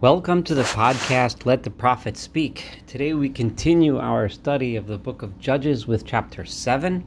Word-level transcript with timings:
Welcome 0.00 0.44
to 0.44 0.54
the 0.54 0.62
podcast 0.62 1.44
Let 1.44 1.64
the 1.64 1.70
Prophet 1.70 2.16
Speak. 2.16 2.82
Today 2.86 3.14
we 3.14 3.28
continue 3.28 3.98
our 3.98 4.28
study 4.28 4.76
of 4.76 4.86
the 4.86 4.96
book 4.96 5.22
of 5.22 5.40
Judges 5.40 5.88
with 5.88 6.06
chapter 6.06 6.44
7. 6.44 7.04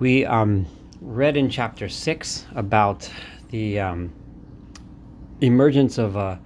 We 0.00 0.24
um, 0.24 0.66
read 1.00 1.36
in 1.36 1.48
chapter 1.48 1.88
6 1.88 2.46
about 2.56 3.08
the 3.50 3.78
um, 3.78 4.12
emergence 5.40 5.96
of 5.96 6.16
a, 6.16 6.40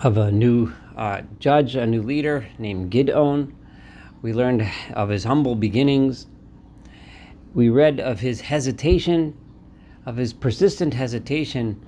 of 0.00 0.16
a 0.16 0.32
new 0.32 0.72
uh, 0.96 1.20
judge, 1.38 1.76
a 1.76 1.86
new 1.86 2.00
leader 2.00 2.46
named 2.58 2.90
Gidon. 2.90 3.52
We 4.22 4.32
learned 4.32 4.66
of 4.94 5.10
his 5.10 5.24
humble 5.24 5.54
beginnings. 5.54 6.28
We 7.52 7.68
read 7.68 8.00
of 8.00 8.20
his 8.20 8.40
hesitation, 8.40 9.36
of 10.06 10.16
his 10.16 10.32
persistent 10.32 10.94
hesitation 10.94 11.84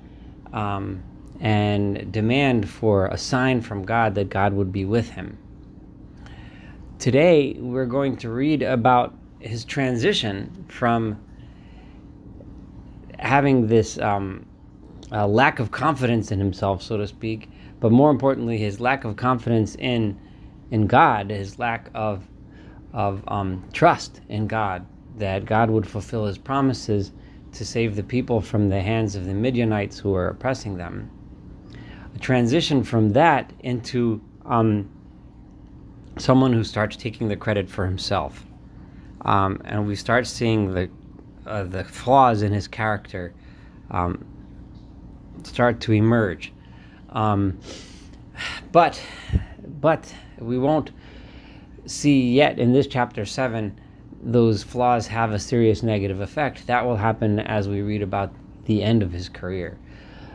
um, 0.53 1.03
and 1.41 2.12
demand 2.12 2.69
for 2.69 3.06
a 3.06 3.19
sign 3.19 3.60
from 3.60 3.84
God 3.84 4.15
that 4.15 4.30
God 4.30 4.52
would 4.52 4.73
be 4.73 4.84
with 4.84 5.10
him. 5.10 5.38
Today, 6.98 7.55
we're 7.59 7.87
going 7.87 8.16
to 8.19 8.30
read 8.30 8.62
about 8.62 9.15
his 9.41 9.65
transition 9.65 10.65
from 10.69 11.20
having 13.19 13.66
this 13.66 13.98
um, 13.98 14.46
lack 15.10 15.59
of 15.59 15.70
confidence 15.70 16.30
in 16.30 16.38
himself, 16.38 16.82
so 16.82 16.96
to 16.96 17.07
speak, 17.07 17.51
but 17.80 17.91
more 17.91 18.10
importantly, 18.10 18.59
his 18.59 18.80
lack 18.80 19.05
of 19.05 19.16
confidence 19.16 19.74
in 19.77 20.19
in 20.71 20.87
God, 20.87 21.29
his 21.29 21.59
lack 21.59 21.91
of 21.95 22.27
of 22.93 23.23
um, 23.29 23.65
trust 23.73 24.21
in 24.29 24.46
God, 24.46 24.87
that 25.16 25.45
God 25.45 25.71
would 25.71 25.87
fulfill 25.87 26.27
His 26.27 26.38
promises 26.38 27.12
to 27.52 27.65
save 27.65 27.97
the 27.97 28.02
people 28.02 28.41
from 28.41 28.69
the 28.69 28.80
hands 28.80 29.15
of 29.15 29.27
the 29.27 29.34
Midianites 29.34 29.98
who 29.98 30.10
were 30.10 30.29
oppressing 30.29 30.77
them. 30.77 31.10
A 32.15 32.19
transition 32.19 32.83
from 32.83 33.10
that 33.10 33.52
into 33.60 34.20
um, 34.45 34.90
someone 36.18 36.52
who 36.52 36.65
starts 36.65 36.96
taking 36.96 37.29
the 37.29 37.37
credit 37.37 37.68
for 37.68 37.85
himself. 37.85 38.45
Um, 39.23 39.60
and 39.65 39.87
we 39.87 39.95
start 39.95 40.26
seeing 40.26 40.73
the, 40.73 40.91
uh, 41.46 41.65
the 41.65 41.85
flaws 41.85 42.43
in 42.43 42.52
his 42.52 42.66
character 42.66 43.35
um, 43.91 44.24
start 45.45 45.80
to 45.80 45.93
emerge. 45.93 46.52
Um, 47.10 47.59
but, 48.73 49.01
but 49.80 50.13
we 50.38 50.59
won't 50.59 50.91
see 51.87 52.30
yet 52.32 52.59
in 52.59 52.73
this 52.73 52.87
chapter 52.87 53.24
7 53.24 53.79
those 54.23 54.62
flaws 54.62 55.06
have 55.09 55.32
a 55.32 55.38
serious 55.38 55.82
negative 55.82 56.20
effect. 56.20 56.66
That 56.66 56.84
will 56.84 56.96
happen 56.96 57.40
as 57.40 57.68
we 57.68 57.82
read 57.82 58.02
about 58.02 58.32
the 58.66 58.82
end 58.82 59.02
of 59.02 59.12
his 59.12 59.29
career. 59.29 59.79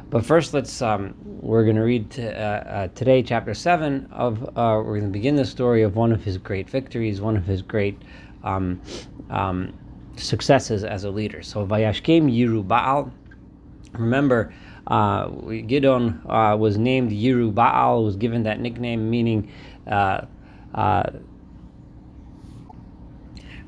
But 0.09 0.25
first, 0.25 0.53
let's 0.53 0.81
um, 0.81 1.15
we're 1.25 1.63
going 1.63 1.75
to 1.75 1.81
read 1.81 2.11
t- 2.11 2.25
uh, 2.25 2.29
uh, 2.29 2.87
today 2.89 3.21
chapter 3.21 3.53
seven 3.53 4.07
of 4.11 4.43
uh, 4.43 4.81
we're 4.83 4.99
going 4.99 5.01
to 5.03 5.07
begin 5.09 5.35
the 5.35 5.45
story 5.45 5.83
of 5.83 5.95
one 5.95 6.11
of 6.11 6.23
his 6.23 6.37
great 6.37 6.69
victories, 6.69 7.19
one 7.19 7.35
of 7.35 7.45
his 7.45 7.61
great 7.61 8.01
um, 8.43 8.81
um, 9.29 9.77
successes 10.15 10.83
as 10.83 11.03
a 11.03 11.09
leader. 11.09 11.41
So 11.41 11.65
Vayashkem 11.65 12.31
Yerubal. 12.31 13.11
Remember, 13.93 14.53
uh, 14.87 15.27
Gidon 15.27 16.21
uh, 16.29 16.55
was 16.55 16.77
named 16.77 17.11
Yerubal, 17.11 18.05
was 18.05 18.15
given 18.15 18.43
that 18.43 18.59
nickname 18.59 19.09
meaning 19.09 19.51
uh, 19.87 20.21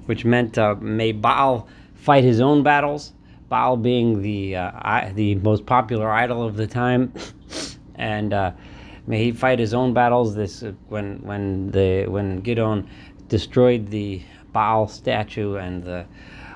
which 0.10 0.26
meant 0.26 0.58
uh, 0.58 0.74
may 0.82 1.12
Baal 1.12 1.68
fight 1.94 2.24
his 2.24 2.42
own 2.42 2.64
battles. 2.64 3.14
Baal 3.48 3.78
being 3.78 4.24
the 4.24 4.56
uh, 4.56 5.12
the 5.14 5.36
most 5.36 5.68
popular 5.68 6.10
idol 6.10 6.42
of 6.42 6.56
the 6.56 6.66
time, 6.66 7.14
and 7.96 8.34
uh, 8.34 8.52
may 9.06 9.26
he 9.26 9.32
fight 9.32 9.60
his 9.60 9.76
own 9.76 9.94
battles. 9.94 10.34
This 10.34 10.64
uh, 10.64 10.72
when 10.88 11.20
when 11.22 11.70
the 11.70 12.08
when 12.08 12.42
Gidon 12.42 12.88
destroyed 13.28 13.92
the 13.92 14.24
Baal 14.52 14.88
statue 14.88 15.58
and 15.58 15.84
the 15.84 16.08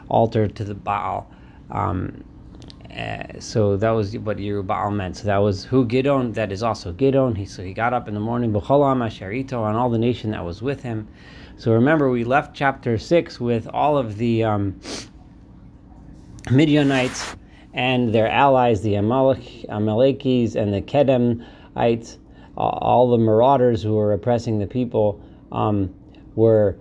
altar 0.09 0.47
to 0.47 0.63
the 0.63 0.73
Baal. 0.73 1.29
Um, 1.69 2.23
uh, 2.95 3.39
so 3.39 3.75
that 3.77 3.91
was 3.91 4.17
what 4.17 4.37
Yerubal 4.37 4.93
meant. 4.95 5.17
So 5.17 5.23
that 5.25 5.37
was 5.37 5.63
who 5.63 5.85
Gidon. 5.85 6.33
That 6.33 6.51
is 6.51 6.61
also 6.61 6.93
Gidon. 6.93 7.35
He 7.35 7.45
so 7.45 7.63
he 7.63 7.73
got 7.73 7.93
up 7.93 8.07
in 8.07 8.13
the 8.13 8.19
morning, 8.19 8.51
B'cholam 8.51 9.01
Asherito, 9.01 9.67
and 9.67 9.77
all 9.77 9.89
the 9.89 9.97
nation 9.97 10.31
that 10.31 10.45
was 10.45 10.61
with 10.61 10.83
him. 10.83 11.07
So 11.57 11.71
remember, 11.71 12.09
we 12.09 12.23
left 12.23 12.55
chapter 12.55 12.97
6 12.97 13.39
with 13.39 13.67
all 13.67 13.97
of 13.97 14.17
the 14.17 14.43
um, 14.43 14.79
Midianites 16.51 17.35
and 17.73 18.13
their 18.13 18.27
allies, 18.27 18.81
the 18.81 18.95
Amalek, 18.95 19.65
Amalekis 19.69 20.55
and 20.55 20.73
the 20.73 20.81
Kedemites, 20.81 22.17
all 22.57 23.09
the 23.09 23.17
marauders 23.17 23.81
who 23.81 23.93
were 23.93 24.13
oppressing 24.13 24.59
the 24.59 24.67
people, 24.67 25.23
um, 25.51 25.93
were 26.35 26.77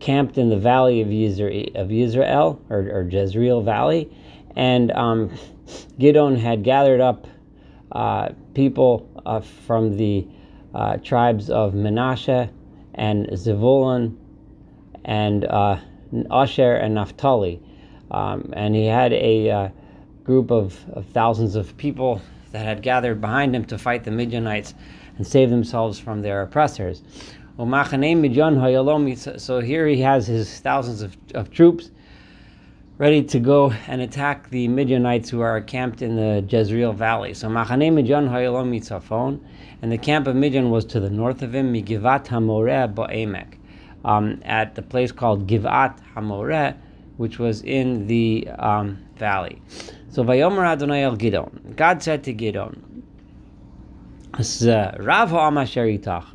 camped 0.00 0.36
in 0.36 0.50
the 0.50 0.58
valley 0.58 1.00
of 1.00 1.08
Yisrael 1.08 2.58
or, 2.68 2.78
or 2.78 3.08
Jezreel 3.08 3.62
Valley. 3.62 4.10
And 4.56 4.90
um, 4.92 5.30
Gidon 5.98 6.36
had 6.36 6.62
gathered 6.62 7.00
up 7.00 7.26
uh, 7.92 8.30
people 8.54 9.08
uh, 9.24 9.40
from 9.40 9.96
the 9.96 10.26
uh, 10.74 10.96
tribes 10.98 11.50
of 11.50 11.74
Manasseh 11.74 12.50
and 12.94 13.26
Zevulun 13.28 14.16
and 15.04 15.44
uh, 15.44 15.78
Asher 16.30 16.74
and 16.74 16.94
Naphtali. 16.94 17.60
Um, 18.10 18.52
and 18.54 18.74
he 18.74 18.86
had 18.86 19.12
a 19.12 19.50
uh, 19.50 19.68
group 20.24 20.50
of, 20.50 20.78
of 20.92 21.06
thousands 21.06 21.54
of 21.54 21.76
people 21.76 22.20
that 22.52 22.64
had 22.64 22.82
gathered 22.82 23.20
behind 23.20 23.54
him 23.54 23.64
to 23.66 23.78
fight 23.78 24.04
the 24.04 24.10
Midianites 24.10 24.74
and 25.16 25.26
save 25.26 25.50
themselves 25.50 25.98
from 25.98 26.22
their 26.22 26.42
oppressors. 26.42 27.02
So 27.56 27.64
here 29.60 29.86
he 29.86 30.00
has 30.00 30.26
his 30.26 30.60
thousands 30.60 31.02
of, 31.02 31.16
of 31.34 31.50
troops 31.50 31.90
ready 32.96 33.24
to 33.24 33.40
go 33.40 33.72
and 33.88 34.00
attack 34.00 34.50
the 34.50 34.68
Midianites 34.68 35.28
who 35.28 35.40
are 35.40 35.60
camped 35.60 36.00
in 36.00 36.14
the 36.14 36.44
Jezreel 36.48 36.92
Valley. 36.92 37.34
So 37.34 37.48
Machane 37.48 37.92
Midian 37.92 38.28
Hayalom 38.28 38.70
Mitzafon, 38.70 39.40
and 39.82 39.90
the 39.90 39.98
camp 39.98 40.28
of 40.28 40.36
Midian 40.36 40.70
was 40.70 40.84
to 40.86 41.00
the 41.00 41.10
north 41.10 41.42
of 41.42 41.54
him, 41.54 41.72
Migivat 41.72 42.26
Hamoreh 42.26 42.94
Ba'emek, 42.94 43.58
um, 44.04 44.40
at 44.44 44.76
the 44.76 44.82
place 44.82 45.10
called 45.10 45.48
Givat 45.48 45.98
Hamoreh, 46.14 46.76
which 47.16 47.40
was 47.40 47.62
in 47.62 48.06
the 48.06 48.46
um, 48.58 49.04
valley. 49.16 49.60
So 50.10 50.22
Vayomer 50.22 50.64
Adonai 50.64 51.02
El 51.02 51.16
Gidon, 51.16 51.74
God 51.74 52.00
said 52.00 52.22
to 52.24 52.34
Gidon, 52.34 53.02
uh, 54.34 54.92
Rav 55.00 55.30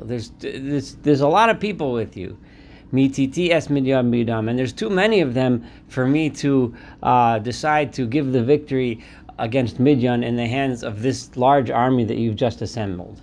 There's, 0.08 0.30
there's, 0.40 0.96
there's 0.96 1.22
a 1.22 1.28
lot 1.28 1.50
of 1.50 1.59
people 1.59 1.94
with 1.94 2.18
you 2.18 2.38
mititi 2.94 3.51
es 3.51 3.67
midyam 3.67 4.09
midam, 4.09 4.50
and 4.50 4.57
there's 4.57 4.73
too 4.73 4.89
many 4.89 5.22
of 5.22 5.33
them 5.33 5.63
for 5.88 6.07
me 6.07 6.29
to 6.29 6.75
uh, 7.03 7.39
decide 7.39 7.94
to 7.94 8.05
give 8.05 8.31
the 8.31 8.44
victory 8.44 9.03
against 9.39 9.79
Midian 9.79 10.23
in 10.23 10.35
the 10.35 10.45
hands 10.45 10.83
of 10.83 11.01
this 11.01 11.35
large 11.38 11.72
army 11.72 12.03
that 12.03 12.17
you've 12.17 12.35
just 12.35 12.61
assembled. 12.61 13.22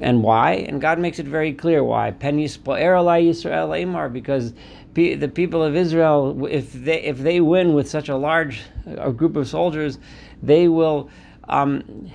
And 0.00 0.22
why? 0.22 0.52
And 0.52 0.80
God 0.80 0.98
makes 0.98 1.18
it 1.18 1.26
very 1.26 1.52
clear 1.52 1.84
why. 1.84 2.10
Pen 2.10 2.38
Yisrael 2.38 3.82
Amar, 3.82 4.08
because 4.08 4.54
the 4.94 5.28
people 5.28 5.62
of 5.62 5.76
Israel, 5.76 6.46
if 6.46 6.72
they 6.72 7.02
if 7.02 7.18
they 7.18 7.40
win 7.40 7.74
with 7.74 7.88
such 7.88 8.08
a 8.08 8.16
large 8.16 8.62
a 8.86 9.12
group 9.12 9.36
of 9.36 9.46
soldiers, 9.46 9.98
they 10.42 10.68
will 10.68 11.10
um, 11.48 12.10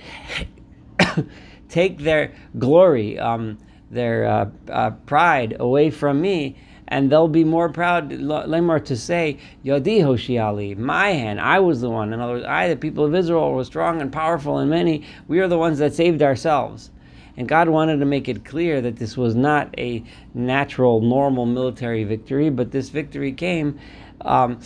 take 1.68 1.98
their 1.98 2.32
glory. 2.58 3.18
Um, 3.18 3.58
their 3.90 4.26
uh, 4.26 4.50
uh, 4.70 4.90
pride 5.06 5.56
away 5.58 5.90
from 5.90 6.20
me, 6.20 6.56
and 6.88 7.10
they'll 7.10 7.28
be 7.28 7.44
more 7.44 7.68
proud, 7.68 8.10
Lemar, 8.10 8.84
to 8.84 8.96
say, 8.96 9.38
Yodi 9.64 10.00
Hoshiali, 10.00 10.76
my 10.76 11.08
hand, 11.08 11.40
I 11.40 11.58
was 11.58 11.80
the 11.80 11.90
one. 11.90 12.12
In 12.12 12.20
other 12.20 12.34
words, 12.34 12.46
I, 12.46 12.68
the 12.68 12.76
people 12.76 13.04
of 13.04 13.14
Israel, 13.14 13.52
were 13.52 13.64
strong 13.64 14.00
and 14.00 14.12
powerful 14.12 14.58
and 14.58 14.70
many. 14.70 15.04
We 15.28 15.40
are 15.40 15.48
the 15.48 15.58
ones 15.58 15.78
that 15.78 15.94
saved 15.94 16.22
ourselves. 16.22 16.90
And 17.36 17.48
God 17.48 17.68
wanted 17.68 17.98
to 17.98 18.06
make 18.06 18.28
it 18.28 18.44
clear 18.44 18.80
that 18.80 18.96
this 18.96 19.16
was 19.16 19.34
not 19.34 19.74
a 19.78 20.02
natural, 20.32 21.00
normal 21.00 21.44
military 21.44 22.04
victory, 22.04 22.50
but 22.50 22.70
this 22.70 22.88
victory 22.88 23.32
came 23.32 23.78
um, 24.22 24.58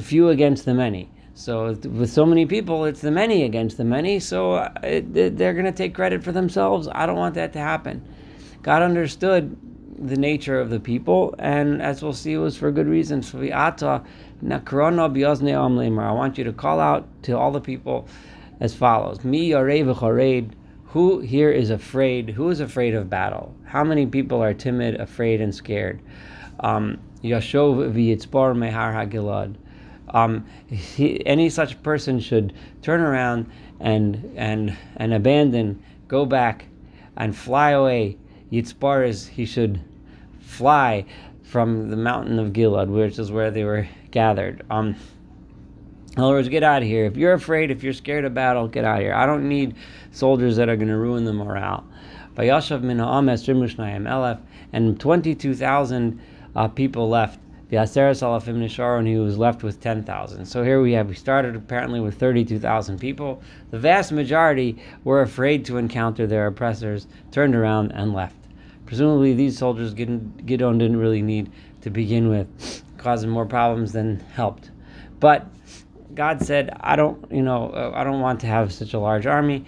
few 0.00 0.28
against 0.28 0.64
the 0.64 0.74
many. 0.74 1.10
So 1.34 1.68
with 1.72 2.10
so 2.10 2.26
many 2.26 2.44
people, 2.44 2.84
it's 2.84 3.00
the 3.00 3.12
many 3.12 3.44
against 3.44 3.76
the 3.76 3.84
many. 3.84 4.18
So 4.18 4.54
uh, 4.54 4.70
they're 4.82 5.54
going 5.54 5.64
to 5.64 5.72
take 5.72 5.94
credit 5.94 6.22
for 6.22 6.32
themselves. 6.32 6.88
I 6.92 7.06
don't 7.06 7.16
want 7.16 7.36
that 7.36 7.52
to 7.52 7.60
happen. 7.60 8.06
God 8.68 8.82
understood 8.82 9.56
the 9.98 10.18
nature 10.18 10.60
of 10.60 10.68
the 10.68 10.78
people, 10.78 11.34
and 11.38 11.80
as 11.80 12.02
we'll 12.02 12.12
see, 12.12 12.34
it 12.34 12.36
was 12.36 12.54
for 12.54 12.70
good 12.70 12.86
reasons. 12.86 13.34
I 13.34 13.38
want 13.40 13.56
you 16.36 16.44
to 16.44 16.52
call 16.52 16.78
out 16.78 17.08
to 17.22 17.32
all 17.32 17.50
the 17.50 17.62
people 17.62 18.06
as 18.60 18.74
follows: 18.74 19.24
Me 19.24 19.52
Who 19.52 21.20
here 21.20 21.50
is 21.50 21.70
afraid? 21.70 22.28
Who 22.28 22.50
is 22.50 22.60
afraid 22.60 22.94
of 22.94 23.08
battle? 23.08 23.54
How 23.64 23.84
many 23.84 24.04
people 24.04 24.42
are 24.42 24.52
timid, 24.52 25.00
afraid, 25.00 25.40
and 25.40 25.54
scared? 25.54 26.02
Um, 26.60 26.98
Yashov 27.24 27.94
mehar 27.94 28.92
hagilad. 28.92 29.54
um, 30.10 30.44
he, 30.66 31.24
any 31.24 31.48
such 31.48 31.82
person 31.82 32.20
should 32.20 32.52
turn 32.82 33.00
around 33.00 33.50
and 33.80 34.34
and 34.36 34.76
and 34.98 35.14
abandon, 35.14 35.82
go 36.06 36.26
back, 36.26 36.66
and 37.16 37.34
fly 37.34 37.70
away. 37.70 38.18
Yitzbar 38.52 39.06
is 39.06 39.26
he 39.26 39.44
should 39.44 39.80
fly 40.40 41.04
from 41.42 41.90
the 41.90 41.96
mountain 41.96 42.38
of 42.38 42.52
Gilad, 42.52 42.88
which 42.88 43.18
is 43.18 43.32
where 43.32 43.50
they 43.50 43.64
were 43.64 43.88
gathered. 44.10 44.64
Um, 44.70 44.96
in 46.16 46.22
other 46.22 46.34
words, 46.34 46.48
get 46.48 46.62
out 46.62 46.82
of 46.82 46.88
here. 46.88 47.04
If 47.04 47.16
you're 47.16 47.34
afraid, 47.34 47.70
if 47.70 47.82
you're 47.82 47.92
scared 47.92 48.24
of 48.24 48.34
battle, 48.34 48.66
get 48.66 48.84
out 48.84 48.96
of 48.96 49.02
here. 49.02 49.14
I 49.14 49.24
don't 49.24 49.48
need 49.48 49.76
soldiers 50.10 50.56
that 50.56 50.68
are 50.68 50.76
going 50.76 50.88
to 50.88 50.96
ruin 50.96 51.24
the 51.24 51.32
morale. 51.32 51.84
Vayashav 52.34 52.82
min 52.82 52.98
ha'ames 52.98 53.44
elef, 53.46 54.40
and 54.72 54.98
22,000 54.98 56.20
uh, 56.56 56.68
people 56.68 57.08
left. 57.08 57.38
V'aseres 57.70 58.22
alafim 58.22 58.58
nishar, 58.58 58.98
and 58.98 59.06
he 59.06 59.16
was 59.16 59.36
left 59.36 59.62
with 59.62 59.80
10,000. 59.80 60.46
So 60.46 60.64
here 60.64 60.80
we 60.80 60.92
have, 60.92 61.08
we 61.08 61.14
started 61.14 61.54
apparently 61.54 62.00
with 62.00 62.18
32,000 62.18 62.98
people. 62.98 63.42
The 63.70 63.78
vast 63.78 64.10
majority 64.10 64.82
were 65.04 65.20
afraid 65.20 65.66
to 65.66 65.76
encounter 65.76 66.26
their 66.26 66.46
oppressors, 66.46 67.06
turned 67.30 67.54
around 67.54 67.92
and 67.92 68.14
left. 68.14 68.37
Presumably, 68.88 69.34
these 69.34 69.58
soldiers 69.58 69.92
Gideon 69.92 70.32
didn't 70.78 70.96
really 70.96 71.20
need 71.20 71.52
to 71.82 71.90
begin 71.90 72.30
with, 72.30 72.82
causing 72.96 73.28
more 73.28 73.44
problems 73.44 73.92
than 73.92 74.20
helped. 74.32 74.70
But 75.20 75.46
God 76.14 76.40
said, 76.40 76.74
"I 76.80 76.96
don't, 76.96 77.22
you 77.30 77.42
know, 77.42 77.68
uh, 77.68 77.92
I 77.94 78.02
don't 78.02 78.22
want 78.22 78.40
to 78.40 78.46
have 78.46 78.72
such 78.72 78.94
a 78.94 78.98
large 78.98 79.26
army. 79.26 79.66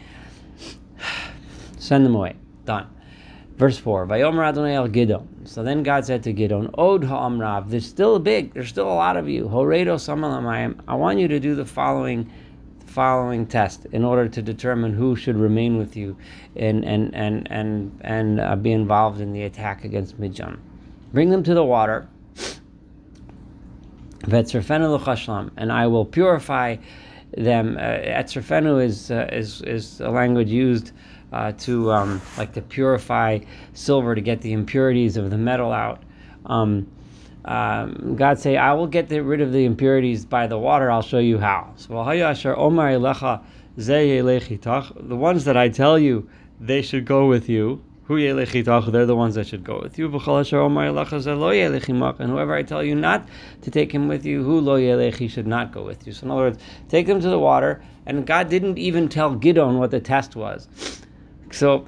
Send 1.78 2.06
them 2.06 2.14
away." 2.14 2.36
Done. 2.64 2.86
Verse 3.58 3.76
4, 3.76 4.06
Vayomer 4.06 4.42
Adonai 4.42 4.76
el 4.76 4.88
Gidon. 4.88 5.26
So 5.44 5.62
then 5.62 5.82
God 5.82 6.06
said 6.06 6.22
to 6.22 6.32
Gidon, 6.32 6.70
Od 6.78 7.04
ha'amrav, 7.04 7.68
there's 7.68 7.86
still 7.86 8.16
a 8.16 8.20
big, 8.20 8.54
there's 8.54 8.70
still 8.70 8.88
a 8.88 8.94
lot 8.94 9.18
of 9.18 9.28
you. 9.28 9.44
Horedo 9.48 9.96
samalamayim. 9.96 10.80
I 10.88 10.94
want 10.94 11.18
you 11.18 11.28
to 11.28 11.38
do 11.38 11.54
the 11.54 11.66
following 11.66 12.32
following 12.90 13.46
test 13.46 13.86
in 13.92 14.04
order 14.04 14.28
to 14.28 14.42
determine 14.42 14.92
who 14.92 15.14
should 15.14 15.36
remain 15.36 15.78
with 15.78 15.96
you 15.96 16.16
and 16.56 16.84
and 16.84 17.14
and 17.14 17.46
and 17.50 18.00
and 18.02 18.40
uh, 18.40 18.56
be 18.56 18.72
involved 18.72 19.20
in 19.20 19.32
the 19.32 19.42
attack 19.44 19.84
against 19.84 20.18
Midian. 20.18 20.60
Bring 21.12 21.30
them 21.30 21.42
to 21.44 21.54
the 21.54 21.64
water. 21.64 22.08
And 25.56 25.72
I 25.72 25.86
will 25.86 26.04
purify 26.04 26.76
them. 27.36 27.76
Uh, 27.78 28.20
is 28.78 29.10
uh, 29.10 29.28
is 29.32 29.62
is 29.62 30.00
a 30.00 30.10
language 30.10 30.50
used 30.50 30.92
uh, 31.32 31.52
to 31.52 31.92
um, 31.92 32.20
like 32.36 32.52
to 32.52 32.62
purify 32.62 33.38
silver 33.72 34.14
to 34.14 34.20
get 34.20 34.40
the 34.40 34.52
impurities 34.52 35.16
of 35.16 35.30
the 35.30 35.38
metal 35.38 35.72
out. 35.72 36.02
Um, 36.46 36.86
um, 37.44 38.16
God 38.16 38.38
say, 38.38 38.56
I 38.56 38.72
will 38.74 38.86
get 38.86 39.10
rid 39.10 39.40
of 39.40 39.52
the 39.52 39.64
impurities 39.64 40.24
by 40.24 40.46
the 40.46 40.58
water. 40.58 40.88
I'll 40.90 41.02
show 41.02 41.18
you 41.18 41.38
how. 41.38 41.72
So 41.76 41.94
the 45.00 45.16
ones 45.16 45.44
that 45.44 45.56
I 45.56 45.68
tell 45.68 45.98
you, 45.98 46.28
they 46.60 46.82
should 46.82 47.06
go 47.06 47.26
with 47.26 47.48
you. 47.48 47.82
They're 48.08 48.34
the 48.34 49.14
ones 49.16 49.36
that 49.36 49.46
should 49.46 49.64
go 49.64 49.80
with 49.80 49.98
you. 49.98 50.06
And 50.06 52.30
whoever 52.30 52.54
I 52.54 52.62
tell 52.62 52.82
you 52.82 52.94
not 52.96 53.28
to 53.62 53.70
take 53.70 53.92
him 53.92 54.08
with 54.08 54.26
you, 54.26 54.42
who 54.42 54.60
lo 54.60 55.10
should 55.10 55.46
not 55.46 55.72
go 55.72 55.84
with 55.84 56.06
you. 56.06 56.12
So 56.12 56.24
in 56.24 56.30
other 56.32 56.42
words, 56.42 56.58
take 56.88 57.06
them 57.06 57.20
to 57.20 57.28
the 57.28 57.38
water. 57.38 57.82
And 58.06 58.26
God 58.26 58.48
didn't 58.48 58.78
even 58.78 59.08
tell 59.08 59.36
Gidon 59.36 59.78
what 59.78 59.92
the 59.92 60.00
test 60.00 60.34
was. 60.34 60.68
So, 61.52 61.86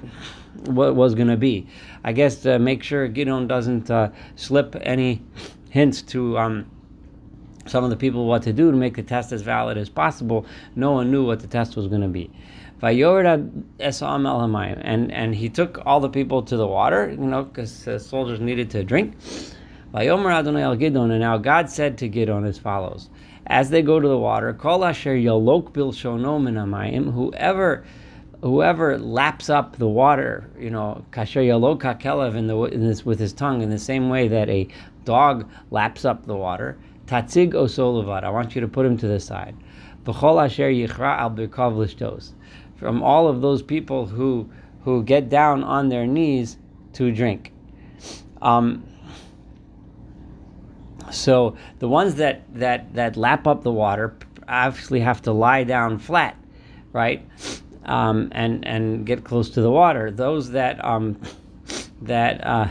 what 0.67 0.95
was 0.95 1.15
going 1.15 1.27
to 1.27 1.37
be? 1.37 1.67
I 2.03 2.13
guess 2.13 2.37
to 2.43 2.59
make 2.59 2.83
sure 2.83 3.07
Gideon 3.07 3.47
doesn't 3.47 3.89
uh, 3.89 4.09
slip 4.35 4.75
any 4.81 5.21
hints 5.69 6.01
to 6.03 6.37
um, 6.37 6.65
some 7.65 7.83
of 7.83 7.89
the 7.89 7.95
people 7.95 8.27
what 8.27 8.43
to 8.43 8.53
do 8.53 8.69
to 8.71 8.77
make 8.77 8.95
the 8.95 9.03
test 9.03 9.31
as 9.31 9.41
valid 9.41 9.77
as 9.77 9.89
possible. 9.89 10.45
No 10.75 10.91
one 10.91 11.11
knew 11.11 11.25
what 11.25 11.39
the 11.39 11.47
test 11.47 11.75
was 11.75 11.87
going 11.87 12.01
to 12.01 12.07
be. 12.07 12.29
And 12.81 12.99
and 15.11 15.35
he 15.35 15.49
took 15.49 15.81
all 15.85 15.99
the 16.01 16.09
people 16.09 16.43
to 16.43 16.57
the 16.57 16.67
water, 16.67 17.09
you 17.09 17.17
know, 17.17 17.43
because 17.43 17.85
the 17.85 17.99
soldiers 17.99 18.41
needed 18.41 18.69
to 18.71 18.83
drink. 18.83 19.15
And 19.93 21.19
now 21.19 21.37
God 21.37 21.69
said 21.69 21.97
to 21.99 22.09
Gideon 22.09 22.45
as 22.45 22.59
follows: 22.59 23.09
As 23.47 23.69
they 23.69 23.81
go 23.81 24.01
to 24.01 24.07
the 24.07 24.17
water, 24.17 24.51
whoever 27.13 27.85
whoever 28.43 28.99
laps 28.99 29.49
up 29.49 29.77
the 29.77 29.87
water, 29.87 30.49
you 30.59 30.69
know, 30.69 31.03
kasher 31.11 31.41
yaloka 31.41 31.99
kelev 31.99 32.35
in 32.35 32.47
the 32.47 32.57
in 32.63 32.85
this 32.85 33.05
with 33.05 33.19
his 33.19 33.33
tongue 33.33 33.61
in 33.61 33.69
the 33.69 33.79
same 33.79 34.09
way 34.09 34.27
that 34.27 34.49
a 34.49 34.67
dog 35.05 35.49
laps 35.71 36.05
up 36.05 36.25
the 36.25 36.35
water. 36.35 36.77
Tatzig 37.07 37.53
osolovad. 37.53 38.23
I 38.23 38.29
want 38.29 38.53
you 38.53 38.61
to 38.61 38.67
put 38.67 38.85
him 38.85 38.97
to 38.97 39.07
the 39.07 39.19
side. 39.19 39.55
V'chol 40.05 40.43
asher 40.43 40.69
yichra 40.69 41.17
al 41.17 41.31
birkav. 41.31 42.33
From 42.75 43.01
all 43.01 43.27
of 43.27 43.41
those 43.41 43.63
people 43.63 44.05
who 44.05 44.49
who 44.83 45.03
get 45.03 45.29
down 45.29 45.63
on 45.63 45.87
their 45.87 46.05
knees 46.05 46.57
to 46.93 47.11
drink. 47.11 47.53
Um, 48.41 48.83
so 51.11 51.55
the 51.79 51.87
ones 51.87 52.15
that, 52.15 52.43
that, 52.55 52.93
that 52.95 53.15
lap 53.15 53.47
up 53.47 53.63
the 53.63 53.71
water 53.71 54.17
obviously 54.47 54.99
have 54.99 55.21
to 55.21 55.31
lie 55.31 55.63
down 55.63 55.99
flat, 55.99 56.37
right? 56.91 57.25
Um, 57.85 58.29
and 58.31 58.65
and 58.65 59.05
get 59.05 59.23
close 59.23 59.49
to 59.51 59.61
the 59.61 59.71
water. 59.71 60.11
Those 60.11 60.51
that 60.51 60.83
um, 60.83 61.19
that 62.01 62.45
uh, 62.45 62.67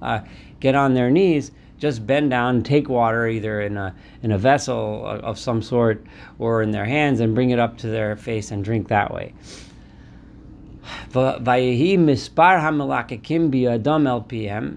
uh, 0.00 0.20
get 0.60 0.74
on 0.74 0.94
their 0.94 1.10
knees 1.10 1.52
just 1.82 2.06
bend 2.06 2.30
down, 2.30 2.62
take 2.62 2.88
water 2.88 3.26
either 3.26 3.60
in 3.60 3.76
a 3.76 3.92
in 4.22 4.30
a 4.30 4.38
vessel 4.38 5.04
of 5.04 5.36
some 5.36 5.60
sort 5.60 6.06
or 6.38 6.62
in 6.62 6.70
their 6.70 6.84
hands 6.84 7.18
and 7.18 7.34
bring 7.34 7.50
it 7.50 7.58
up 7.58 7.76
to 7.78 7.88
their 7.88 8.14
face 8.14 8.52
and 8.52 8.64
drink 8.64 8.86
that 8.88 9.12
way. 9.12 9.34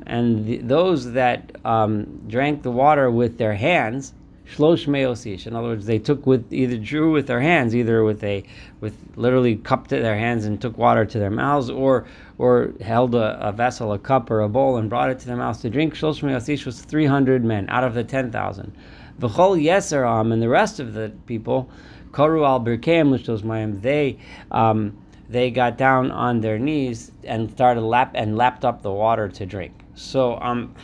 And 0.07 0.67
those 0.67 1.13
that 1.13 1.55
um, 1.63 2.21
drank 2.27 2.63
the 2.63 2.71
water 2.71 3.09
with 3.11 3.37
their 3.37 3.53
hands 3.53 4.13
shlosh 4.45 4.87
meosish. 4.87 5.47
In 5.47 5.55
other 5.55 5.69
words, 5.69 5.85
they 5.85 5.99
took 5.99 6.25
with 6.25 6.51
either 6.53 6.77
drew 6.77 7.11
with 7.11 7.27
their 7.27 7.41
hands, 7.41 7.75
either 7.75 8.03
with 8.03 8.23
a 8.23 8.43
with 8.79 8.97
literally 9.15 9.55
cupped 9.55 9.89
their 9.89 10.17
hands 10.17 10.45
and 10.45 10.61
took 10.61 10.77
water 10.77 11.05
to 11.05 11.19
their 11.19 11.31
mouths, 11.31 11.69
or 11.69 12.05
or 12.37 12.73
held 12.81 13.15
a, 13.15 13.47
a 13.47 13.51
vessel, 13.51 13.93
a 13.93 13.99
cup 13.99 14.29
or 14.29 14.41
a 14.41 14.49
bowl, 14.49 14.77
and 14.77 14.89
brought 14.89 15.09
it 15.09 15.19
to 15.19 15.27
their 15.27 15.37
mouths 15.37 15.61
to 15.61 15.69
drink. 15.69 15.95
Shlosh 15.95 16.21
meosish 16.21 16.65
was 16.65 16.81
three 16.81 17.05
hundred 17.05 17.43
men 17.43 17.67
out 17.69 17.83
of 17.83 17.93
the 17.93 18.03
ten 18.03 18.31
thousand. 18.31 18.75
V'chol 19.19 19.61
yeseram 19.61 20.31
and 20.33 20.41
the 20.41 20.49
rest 20.49 20.79
of 20.79 20.93
the 20.93 21.11
people, 21.25 21.69
karu 22.11 22.45
al 22.45 22.59
birkeim 22.59 23.11
l'shlos 23.11 23.41
mayim. 23.41 23.81
They 23.81 24.19
um, 24.51 24.97
they 25.29 25.49
got 25.49 25.77
down 25.77 26.11
on 26.11 26.41
their 26.41 26.59
knees 26.59 27.11
and 27.23 27.49
started 27.51 27.81
lap 27.81 28.11
and 28.13 28.37
lapped 28.37 28.63
up 28.63 28.83
the 28.83 28.91
water 28.91 29.27
to 29.27 29.45
drink. 29.45 29.73
So 29.95 30.37
um, 30.39 30.75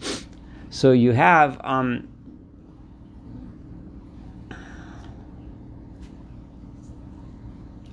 so 0.70 0.90
you 0.90 1.12
have 1.12 1.60
um 1.62 2.08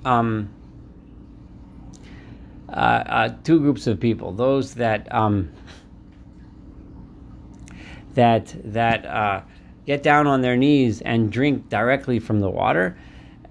um, 0.05 0.49
uh, 2.69 2.71
uh, 2.71 3.35
two 3.43 3.59
groups 3.59 3.87
of 3.87 3.99
people: 3.99 4.31
those 4.31 4.73
that 4.75 5.13
um, 5.13 5.51
that 8.13 8.55
that 8.63 9.05
uh, 9.05 9.41
get 9.85 10.03
down 10.03 10.27
on 10.27 10.41
their 10.41 10.57
knees 10.57 11.01
and 11.01 11.31
drink 11.31 11.69
directly 11.69 12.19
from 12.19 12.39
the 12.39 12.49
water. 12.49 12.97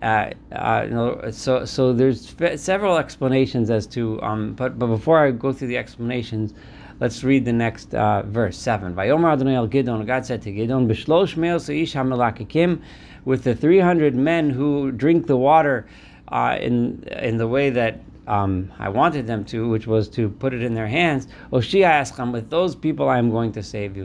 Uh, 0.03 0.31
uh, 0.53 1.31
so 1.31 1.65
so 1.67 1.93
there's 1.93 2.35
several 2.57 2.97
explanations 2.97 3.71
as 3.71 3.87
to 3.87 4.21
um, 4.23 4.55
but 4.55 4.79
but 4.79 4.87
before 4.87 5.19
I 5.19 5.31
go 5.31 5.53
through 5.53 5.69
the 5.69 5.77
explanations, 5.77 6.55
let's 7.01 7.23
read 7.23 7.45
the 7.45 7.53
next 7.53 7.95
uh, 7.95 8.23
verse 8.23 8.57
seven. 8.57 8.95
Vayomer 8.95 9.33
Adonai 9.33 9.57
El 9.57 9.69
Gidon. 9.69 10.07
God 10.07 10.25
said 10.25 10.41
to 10.43 10.53
Gidon, 10.53 10.89
"B'shlosh 10.89 11.37
me'os 11.37 11.69
ish 11.69 11.93
hamelakikim," 11.93 12.81
with 13.27 13.45
the 13.45 13.55
three 13.55 13.81
hundred 13.81 14.15
men 14.15 14.49
who 14.49 14.91
drink 14.91 15.27
the 15.27 15.37
water 15.37 15.87
uh, 16.31 16.57
in 16.61 17.03
in 17.23 17.37
the 17.39 17.49
way 17.49 17.71
that 17.71 18.01
um, 18.31 18.73
I 18.79 18.89
wanted 18.89 19.27
them 19.27 19.45
to, 19.47 19.69
which 19.69 19.89
was 19.89 20.09
to 20.11 20.29
put 20.29 20.55
it 20.55 20.63
in 20.63 20.75
their 20.75 20.87
hands. 20.87 21.27
Oshia 21.53 22.33
with 22.33 22.49
those 22.49 22.77
people 22.77 23.09
I 23.09 23.19
am 23.19 23.31
going 23.31 23.51
to 23.53 23.63
save 23.63 23.97
you. 23.97 24.05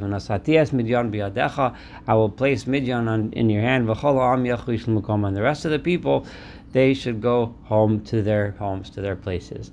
Midian 0.73 1.11
I 2.07 2.13
will 2.15 2.29
place 2.29 2.65
Midian 2.65 3.07
on, 3.07 3.31
in 3.33 3.49
your 3.51 3.61
hand. 3.61 3.87
And 3.87 5.37
the 5.37 5.41
rest 5.41 5.65
of 5.65 5.71
the 5.71 5.79
people, 5.79 6.25
they 6.71 6.95
should 6.95 7.21
go 7.21 7.53
home 7.65 8.03
to 8.05 8.23
their 8.23 8.51
homes, 8.51 8.89
to 8.91 9.01
their 9.01 9.15
places. 9.15 9.71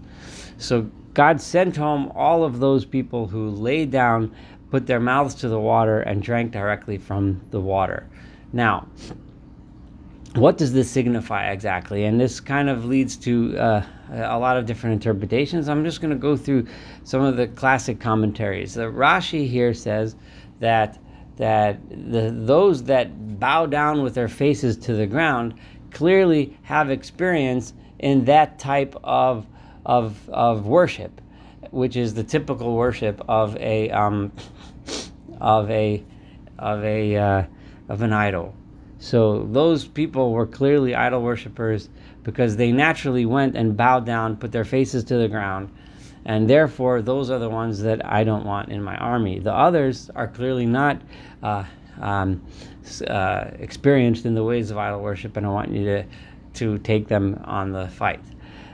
So 0.58 0.82
God 1.14 1.40
sent 1.40 1.76
home 1.76 2.12
all 2.14 2.44
of 2.44 2.60
those 2.60 2.84
people 2.84 3.26
who 3.26 3.48
lay 3.50 3.86
down, 3.86 4.34
put 4.70 4.86
their 4.86 5.00
mouths 5.00 5.34
to 5.36 5.48
the 5.48 5.58
water, 5.58 6.00
and 6.00 6.22
drank 6.22 6.52
directly 6.52 6.98
from 6.98 7.40
the 7.50 7.60
water. 7.60 8.06
Now, 8.52 8.86
what 10.34 10.56
does 10.56 10.72
this 10.72 10.90
signify 10.90 11.50
exactly? 11.50 12.04
And 12.04 12.18
this 12.18 12.40
kind 12.40 12.70
of 12.70 12.86
leads 12.86 13.16
to 13.18 13.56
uh, 13.58 13.84
a 14.10 14.38
lot 14.38 14.56
of 14.56 14.64
different 14.66 14.94
interpretations. 14.94 15.68
I'm 15.68 15.84
just 15.84 16.00
going 16.00 16.12
to 16.12 16.18
go 16.18 16.36
through 16.36 16.66
some 17.04 17.22
of 17.22 17.36
the 17.36 17.48
classic 17.48 18.00
commentaries. 18.00 18.74
The 18.74 18.84
Rashi 18.84 19.48
here 19.48 19.74
says 19.74 20.16
that 20.60 20.98
that 21.36 21.80
the, 21.88 22.30
those 22.30 22.84
that 22.84 23.40
bow 23.40 23.66
down 23.66 24.02
with 24.02 24.14
their 24.14 24.28
faces 24.28 24.76
to 24.76 24.94
the 24.94 25.06
ground 25.06 25.54
clearly 25.90 26.56
have 26.62 26.90
experience 26.90 27.72
in 27.98 28.24
that 28.26 28.58
type 28.58 28.94
of 29.02 29.46
of 29.84 30.28
of 30.30 30.66
worship, 30.66 31.20
which 31.70 31.96
is 31.96 32.14
the 32.14 32.24
typical 32.24 32.74
worship 32.74 33.20
of 33.28 33.56
a 33.56 33.90
um, 33.90 34.32
of 35.40 35.70
a 35.70 36.02
of 36.58 36.84
a 36.84 37.16
uh, 37.16 37.44
of 37.88 38.02
an 38.02 38.12
idol. 38.12 38.54
So 39.02 39.48
those 39.50 39.84
people 39.84 40.30
were 40.30 40.46
clearly 40.46 40.94
idol 40.94 41.22
worshippers 41.22 41.88
because 42.22 42.54
they 42.54 42.70
naturally 42.70 43.26
went 43.26 43.56
and 43.56 43.76
bowed 43.76 44.06
down, 44.06 44.36
put 44.36 44.52
their 44.52 44.64
faces 44.64 45.02
to 45.04 45.16
the 45.16 45.26
ground, 45.26 45.70
and 46.24 46.48
therefore 46.48 47.02
those 47.02 47.28
are 47.28 47.40
the 47.40 47.50
ones 47.50 47.80
that 47.80 48.06
I 48.06 48.22
don't 48.22 48.46
want 48.46 48.68
in 48.68 48.80
my 48.80 48.96
army. 48.96 49.40
The 49.40 49.52
others 49.52 50.08
are 50.14 50.28
clearly 50.28 50.66
not 50.66 51.02
uh, 51.42 51.64
um, 52.00 52.46
uh, 53.08 53.46
experienced 53.58 54.24
in 54.24 54.36
the 54.36 54.44
ways 54.44 54.70
of 54.70 54.78
idol 54.78 55.00
worship, 55.00 55.36
and 55.36 55.44
I 55.44 55.48
want 55.48 55.72
you 55.72 55.84
to 55.84 56.04
to 56.54 56.78
take 56.78 57.08
them 57.08 57.40
on 57.44 57.72
the 57.72 57.88
fight. 57.88 58.22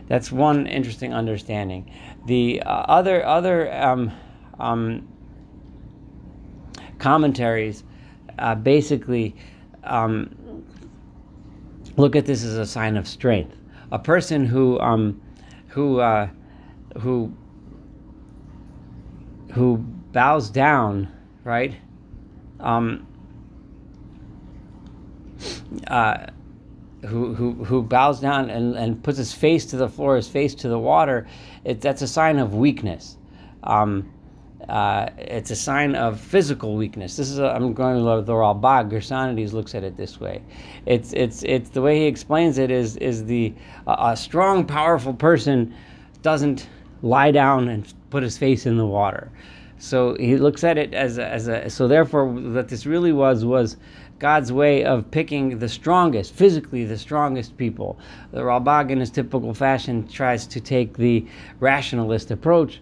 That's 0.08 0.30
one 0.30 0.66
interesting 0.66 1.14
understanding. 1.14 1.90
The 2.26 2.60
uh, 2.66 2.70
other 2.70 3.24
other 3.24 3.74
um, 3.74 4.12
um, 4.60 5.08
commentaries 6.98 7.82
uh, 8.38 8.56
basically 8.56 9.34
um, 9.84 10.64
look 11.96 12.16
at 12.16 12.26
this 12.26 12.44
as 12.44 12.56
a 12.56 12.66
sign 12.66 12.96
of 12.96 13.06
strength. 13.06 13.56
A 13.90 13.98
person 13.98 14.44
who 14.44 14.78
um, 14.80 15.20
who 15.68 16.00
uh, 16.00 16.28
who 17.00 17.32
who 19.52 19.78
bows 19.78 20.50
down, 20.50 21.08
right? 21.44 21.74
Um, 22.60 23.06
uh, 25.86 26.26
who, 27.06 27.34
who, 27.34 27.52
who 27.64 27.82
bows 27.82 28.20
down 28.20 28.50
and, 28.50 28.76
and 28.76 29.02
puts 29.02 29.18
his 29.18 29.32
face 29.32 29.64
to 29.66 29.76
the 29.76 29.88
floor, 29.88 30.16
his 30.16 30.28
face 30.28 30.54
to 30.56 30.68
the 30.68 30.78
water, 30.78 31.26
it, 31.64 31.80
that's 31.80 32.02
a 32.02 32.08
sign 32.08 32.38
of 32.38 32.54
weakness. 32.54 33.16
Um, 33.62 34.12
uh, 34.68 35.08
it's 35.16 35.50
a 35.50 35.56
sign 35.56 35.94
of 35.94 36.20
physical 36.20 36.76
weakness. 36.76 37.16
This 37.16 37.30
is 37.30 37.38
I'm 37.38 37.72
going 37.72 37.96
to 37.96 38.22
the 38.22 38.32
Ralbag. 38.32 38.90
Gersonides 38.90 39.52
looks 39.52 39.74
at 39.74 39.84
it 39.84 39.96
this 39.96 40.20
way. 40.20 40.42
It's 40.84 41.12
it's 41.12 41.42
it's 41.44 41.70
the 41.70 41.80
way 41.80 41.98
he 41.98 42.06
explains 42.06 42.58
it 42.58 42.70
is 42.70 42.96
is 42.96 43.24
the 43.24 43.54
a 43.86 44.16
strong, 44.16 44.66
powerful 44.66 45.14
person 45.14 45.74
doesn't 46.22 46.68
lie 47.02 47.30
down 47.30 47.68
and 47.68 47.92
put 48.10 48.22
his 48.22 48.36
face 48.36 48.66
in 48.66 48.76
the 48.76 48.86
water. 48.86 49.30
So 49.78 50.16
he 50.16 50.36
looks 50.36 50.64
at 50.64 50.76
it 50.76 50.92
as 50.92 51.18
a, 51.18 51.28
as 51.28 51.46
a 51.46 51.70
so 51.70 51.86
therefore 51.86 52.26
what 52.26 52.68
this 52.68 52.84
really 52.84 53.12
was 53.12 53.44
was 53.44 53.76
God's 54.18 54.52
way 54.52 54.84
of 54.84 55.10
picking 55.10 55.58
the 55.58 55.68
strongest, 55.68 56.34
physically 56.34 56.84
the 56.84 56.98
strongest 56.98 57.56
people. 57.56 57.98
The 58.32 58.40
Ralbag, 58.40 58.90
in 58.90 58.98
his 58.98 59.10
typical 59.10 59.54
fashion, 59.54 60.08
tries 60.08 60.46
to 60.48 60.60
take 60.60 60.96
the 60.96 61.26
rationalist 61.60 62.30
approach, 62.30 62.80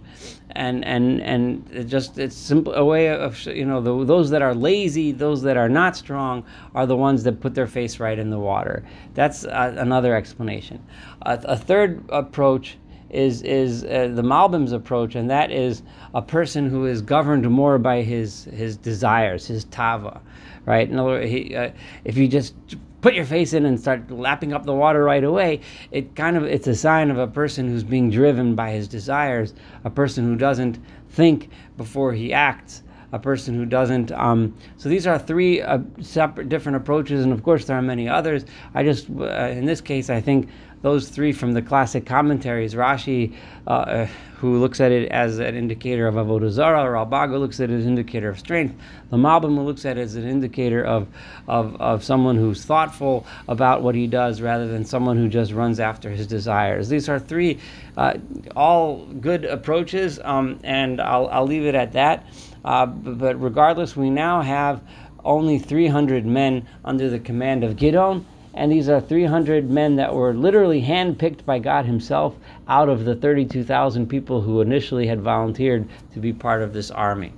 and 0.50 0.84
and 0.84 1.20
and 1.20 1.68
it 1.70 1.84
just 1.84 2.18
it's 2.18 2.34
simple 2.34 2.74
a 2.74 2.84
way 2.84 3.08
of 3.08 3.38
you 3.44 3.66
know 3.66 3.80
the, 3.80 4.04
those 4.04 4.30
that 4.30 4.42
are 4.42 4.54
lazy, 4.54 5.12
those 5.12 5.42
that 5.42 5.56
are 5.56 5.68
not 5.68 5.96
strong, 5.96 6.44
are 6.74 6.86
the 6.86 6.96
ones 6.96 7.22
that 7.24 7.40
put 7.40 7.54
their 7.54 7.66
face 7.66 8.00
right 8.00 8.18
in 8.18 8.30
the 8.30 8.38
water. 8.38 8.84
That's 9.14 9.44
uh, 9.44 9.74
another 9.76 10.14
explanation. 10.14 10.82
Uh, 11.22 11.36
a 11.44 11.56
third 11.56 12.02
approach 12.08 12.78
is 13.16 13.42
is 13.42 13.84
uh, 13.84 14.10
the 14.14 14.22
Malbim's 14.22 14.72
approach, 14.72 15.14
and 15.14 15.30
that 15.30 15.50
is 15.50 15.82
a 16.14 16.22
person 16.22 16.68
who 16.68 16.86
is 16.86 17.02
governed 17.02 17.48
more 17.50 17.78
by 17.78 18.02
his 18.02 18.44
his 18.44 18.76
desires, 18.76 19.46
his 19.46 19.64
tava 19.64 20.20
right? 20.66 20.90
In 20.90 20.98
other 20.98 21.10
words, 21.10 21.30
he, 21.30 21.56
uh, 21.56 21.70
if 22.04 22.18
you 22.18 22.28
just 22.28 22.54
put 23.00 23.14
your 23.14 23.24
face 23.24 23.52
in 23.52 23.64
and 23.64 23.80
start 23.80 24.10
lapping 24.10 24.52
up 24.52 24.66
the 24.66 24.74
water 24.74 25.02
right 25.02 25.24
away, 25.24 25.60
it 25.92 26.14
kind 26.14 26.36
of 26.36 26.44
it's 26.44 26.66
a 26.66 26.74
sign 26.74 27.10
of 27.10 27.18
a 27.18 27.26
person 27.26 27.68
who's 27.68 27.84
being 27.84 28.10
driven 28.10 28.54
by 28.54 28.72
his 28.72 28.88
desires, 28.88 29.54
a 29.84 29.90
person 29.90 30.24
who 30.24 30.36
doesn't 30.36 30.78
think 31.08 31.48
before 31.76 32.12
he 32.12 32.32
acts, 32.32 32.82
a 33.16 33.18
person 33.18 33.54
who 33.54 33.64
doesn't. 33.64 34.12
Um, 34.12 34.56
so 34.76 34.88
these 34.88 35.06
are 35.06 35.18
three 35.18 35.62
uh, 35.62 35.78
separate, 36.00 36.48
different 36.48 36.76
approaches, 36.76 37.24
and 37.24 37.32
of 37.32 37.42
course 37.42 37.64
there 37.64 37.76
are 37.76 37.82
many 37.82 38.08
others. 38.08 38.44
I 38.74 38.84
just, 38.84 39.08
uh, 39.10 39.24
in 39.60 39.64
this 39.66 39.80
case, 39.80 40.08
I 40.10 40.20
think 40.20 40.48
those 40.82 41.08
three 41.08 41.32
from 41.32 41.52
the 41.52 41.62
classic 41.62 42.06
commentaries. 42.06 42.74
Rashi, 42.74 43.34
uh, 43.66 44.06
who 44.36 44.58
looks 44.58 44.80
at 44.80 44.92
it 44.92 45.10
as 45.10 45.38
an 45.38 45.56
indicator 45.56 46.06
of 46.06 46.14
avodah 46.14 46.50
zarah, 46.50 46.84
Ralbaga 46.84 47.40
looks 47.40 47.58
at 47.58 47.70
it 47.70 47.74
as 47.74 47.84
an 47.84 47.90
indicator 47.90 48.28
of 48.28 48.38
strength. 48.38 48.74
The 49.08 49.16
Malbim 49.16 49.64
looks 49.64 49.86
at 49.86 49.96
it 49.96 50.02
as 50.02 50.14
an 50.14 50.28
indicator 50.28 50.84
of, 50.84 51.08
of, 51.48 51.74
of 51.80 52.04
someone 52.04 52.36
who's 52.36 52.64
thoughtful 52.64 53.26
about 53.48 53.82
what 53.82 53.94
he 53.94 54.06
does 54.06 54.42
rather 54.42 54.68
than 54.68 54.84
someone 54.84 55.16
who 55.16 55.28
just 55.28 55.52
runs 55.52 55.80
after 55.80 56.10
his 56.10 56.26
desires. 56.26 56.88
These 56.88 57.08
are 57.08 57.18
three, 57.18 57.58
uh, 57.96 58.18
all 58.54 59.06
good 59.06 59.46
approaches, 59.46 60.20
um, 60.22 60.60
and 60.62 61.00
I'll, 61.00 61.28
I'll 61.28 61.46
leave 61.46 61.64
it 61.64 61.74
at 61.74 61.92
that. 61.92 62.26
Uh, 62.66 62.84
but 62.84 63.40
regardless, 63.40 63.96
we 63.96 64.10
now 64.10 64.42
have 64.42 64.82
only 65.24 65.58
300 65.58 66.26
men 66.26 66.68
under 66.84 67.08
the 67.08 67.18
command 67.18 67.64
of 67.64 67.76
Gidon 67.76 68.26
and 68.56 68.72
these 68.72 68.88
are 68.88 69.00
300 69.02 69.70
men 69.70 69.96
that 69.96 70.14
were 70.14 70.32
literally 70.32 70.80
handpicked 70.80 71.44
by 71.44 71.58
God 71.58 71.84
Himself 71.84 72.34
out 72.66 72.88
of 72.88 73.04
the 73.04 73.14
32,000 73.14 74.08
people 74.08 74.40
who 74.40 74.62
initially 74.62 75.06
had 75.06 75.20
volunteered 75.20 75.86
to 76.14 76.20
be 76.20 76.32
part 76.32 76.62
of 76.62 76.72
this 76.72 76.90
army. 76.90 77.34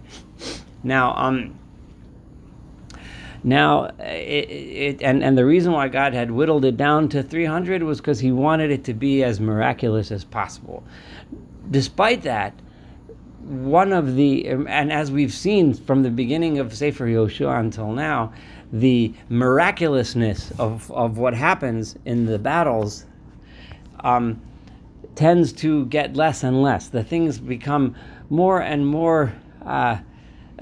Now, 0.85 1.15
um, 1.17 1.59
now, 3.43 3.87
it, 3.99 4.49
it, 4.49 5.03
and, 5.03 5.25
and 5.25 5.37
the 5.37 5.45
reason 5.45 5.73
why 5.73 5.89
God 5.89 6.15
had 6.15 6.31
whittled 6.31 6.65
it 6.65 6.77
down 6.77 7.09
to 7.11 7.23
300 7.23 7.83
was 7.83 7.99
because 7.99 8.21
He 8.21 8.31
wanted 8.31 8.71
it 8.71 8.85
to 8.85 8.95
be 8.95 9.25
as 9.25 9.41
miraculous 9.41 10.13
as 10.13 10.23
possible. 10.23 10.85
Despite 11.69 12.23
that, 12.23 12.55
one 13.41 13.93
of 13.93 14.17
the, 14.17 14.49
and 14.49 14.93
as 14.93 15.11
we've 15.11 15.33
seen 15.33 15.75
from 15.75 16.03
the 16.03 16.11
beginning 16.11 16.59
of 16.59 16.75
Sefer 16.75 17.07
Yoshua 17.07 17.61
until 17.61 17.93
now, 17.93 18.33
the 18.73 19.15
miraculousness 19.29 20.53
of, 20.59 20.91
of 20.91 21.19
what 21.19 21.35
happens 21.35 21.97
in 22.05 22.27
the 22.27 22.39
battles 22.39 23.07
um, 24.01 24.41
tends 25.15 25.53
to 25.53 25.87
get 25.87 26.17
less 26.17 26.43
and 26.43 26.63
less. 26.63 26.89
The 26.89 27.03
things 27.03 27.39
become 27.39 27.95
more 28.31 28.61
and 28.61 28.87
more. 28.87 29.33
Uh, 29.65 29.99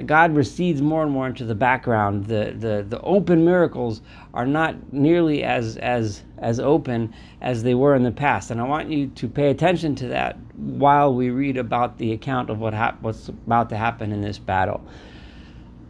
God 0.04 0.34
recedes 0.34 0.82
more 0.82 1.02
and 1.02 1.10
more 1.10 1.26
into 1.26 1.44
the 1.44 1.54
background. 1.54 2.26
The, 2.26 2.54
the, 2.56 2.86
the 2.88 3.00
open 3.00 3.44
miracles 3.44 4.02
are 4.34 4.46
not 4.46 4.92
nearly 4.92 5.42
as, 5.42 5.76
as, 5.78 6.22
as 6.38 6.60
open 6.60 7.12
as 7.40 7.62
they 7.62 7.74
were 7.74 7.94
in 7.94 8.02
the 8.02 8.12
past. 8.12 8.50
And 8.50 8.60
I 8.60 8.64
want 8.64 8.90
you 8.90 9.08
to 9.08 9.28
pay 9.28 9.50
attention 9.50 9.94
to 9.96 10.08
that 10.08 10.38
while 10.56 11.14
we 11.14 11.30
read 11.30 11.56
about 11.56 11.98
the 11.98 12.12
account 12.12 12.50
of 12.50 12.58
what 12.58 12.74
hap- 12.74 13.02
what's 13.02 13.28
about 13.28 13.68
to 13.70 13.76
happen 13.76 14.12
in 14.12 14.22
this 14.22 14.38
battle. 14.38 14.80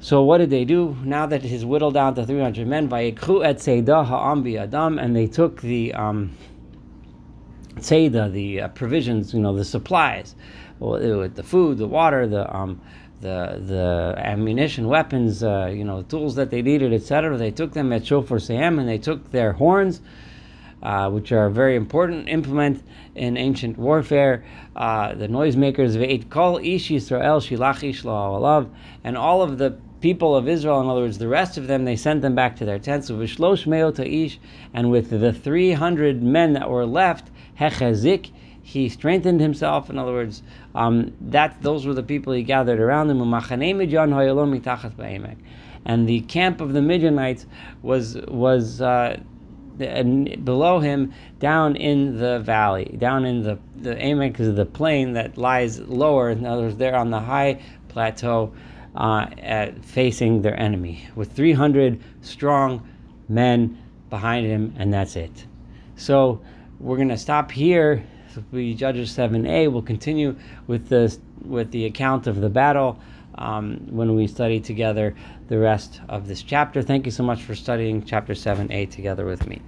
So 0.00 0.22
what 0.22 0.38
did 0.38 0.50
they 0.50 0.64
do? 0.64 0.96
Now 1.02 1.26
that 1.26 1.42
he's 1.42 1.64
whittled 1.64 1.94
down 1.94 2.14
to 2.16 2.26
300 2.26 2.66
men, 2.66 2.88
Vayikhu 2.88 3.44
et 3.44 3.56
Seidah 3.56 4.06
ha'am 4.06 4.46
adam, 4.56 4.98
and 4.98 5.16
they 5.16 5.26
took 5.26 5.62
the 5.62 5.94
um, 5.94 6.36
the 7.76 8.60
uh, 8.60 8.68
provisions, 8.68 9.34
you 9.34 9.40
know, 9.40 9.56
the 9.56 9.64
supplies, 9.64 10.34
the 10.80 11.42
food, 11.44 11.78
the 11.78 11.86
water, 11.86 12.26
the 12.26 12.54
um, 12.54 12.80
the 13.20 13.60
the 13.66 14.14
ammunition, 14.18 14.88
weapons, 14.88 15.42
uh, 15.42 15.72
you 15.74 15.84
know, 15.84 16.02
the 16.02 16.08
tools 16.08 16.34
that 16.34 16.50
they 16.50 16.62
needed, 16.62 16.92
etc. 16.92 17.36
They 17.36 17.50
took 17.50 17.72
them 17.72 17.92
at 17.92 18.06
Shofar 18.06 18.38
Sehem, 18.38 18.78
and 18.78 18.88
they 18.88 18.98
took 18.98 19.30
their 19.30 19.52
horns, 19.52 20.00
uh, 20.82 21.10
which 21.10 21.32
are 21.32 21.48
very 21.50 21.76
important 21.76 22.28
implement 22.28 22.82
in 23.14 23.36
ancient 23.36 23.78
warfare. 23.78 24.44
Uh, 24.74 25.14
the 25.14 25.28
noisemakers 25.28 25.96
of 25.96 26.02
Eight 26.02 26.28
Kol 26.30 26.58
Ish 26.58 26.90
Yisrael 26.90 27.40
Shilach 27.40 27.82
Ish 27.82 28.04
and 29.04 29.16
all 29.16 29.42
of 29.42 29.58
the 29.58 29.78
people 30.00 30.36
of 30.36 30.48
Israel, 30.48 30.80
in 30.80 30.88
other 30.88 31.00
words, 31.00 31.18
the 31.18 31.28
rest 31.28 31.56
of 31.58 31.66
them, 31.66 31.84
they 31.84 31.96
sent 31.96 32.22
them 32.22 32.34
back 32.34 32.56
to 32.56 32.64
their 32.64 32.78
tents. 32.78 33.10
Vishlosh 33.10 33.66
Ish, 33.98 34.38
and 34.74 34.90
with 34.90 35.10
the 35.10 35.32
300 35.32 36.22
men 36.22 36.52
that 36.52 36.70
were 36.70 36.86
left, 36.86 37.30
Hechazik, 37.58 38.30
he 38.62 38.88
strengthened 38.88 39.40
himself. 39.40 39.88
In 39.90 39.98
other 39.98 40.12
words, 40.12 40.42
um, 40.74 41.12
that 41.20 41.62
those 41.62 41.86
were 41.86 41.94
the 41.94 42.02
people 42.02 42.32
he 42.32 42.42
gathered 42.42 42.80
around 42.80 43.08
him. 43.10 43.22
And 45.88 46.08
the 46.08 46.20
camp 46.22 46.60
of 46.60 46.72
the 46.72 46.82
Midianites 46.82 47.46
was 47.82 48.16
was 48.26 48.80
uh, 48.80 49.20
below 49.78 50.80
him, 50.80 51.12
down 51.38 51.76
in 51.76 52.18
the 52.18 52.38
valley, 52.40 52.96
down 52.98 53.24
in 53.24 53.42
the 53.42 53.58
the 53.76 53.94
Amek 53.94 54.40
is 54.40 54.54
the 54.54 54.66
plain 54.66 55.12
that 55.12 55.36
lies 55.36 55.78
lower. 55.80 56.30
In 56.30 56.46
other 56.46 56.62
words, 56.62 56.76
they're 56.76 56.96
on 56.96 57.10
the 57.10 57.20
high 57.20 57.60
plateau 57.88 58.52
uh, 58.94 59.26
at, 59.38 59.84
facing 59.84 60.42
their 60.42 60.58
enemy 60.58 61.06
with 61.14 61.32
300 61.32 62.02
strong 62.22 62.88
men 63.28 63.78
behind 64.10 64.46
him, 64.46 64.74
and 64.78 64.92
that's 64.92 65.16
it. 65.16 65.46
So 65.96 66.40
we're 66.80 66.96
going 66.96 67.08
to 67.08 67.18
stop 67.18 67.50
here. 67.50 68.04
We 68.52 68.74
Judges 68.74 69.16
7a. 69.16 69.72
We'll 69.72 69.82
continue 69.82 70.36
with 70.66 70.88
the 70.88 71.16
with 71.42 71.70
the 71.70 71.84
account 71.86 72.26
of 72.26 72.40
the 72.40 72.48
battle 72.48 72.98
um, 73.36 73.86
when 73.88 74.14
we 74.14 74.26
study 74.26 74.60
together 74.60 75.14
the 75.48 75.58
rest 75.58 76.00
of 76.08 76.26
this 76.26 76.42
chapter. 76.42 76.82
Thank 76.82 77.06
you 77.06 77.12
so 77.12 77.22
much 77.22 77.42
for 77.42 77.54
studying 77.54 78.04
chapter 78.04 78.32
7a 78.32 78.90
together 78.90 79.24
with 79.24 79.46
me. 79.46 79.60